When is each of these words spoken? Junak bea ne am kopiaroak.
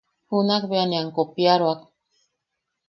Junak 0.29 0.63
bea 0.69 0.85
ne 0.87 0.95
am 0.99 1.09
kopiaroak. 1.15 1.79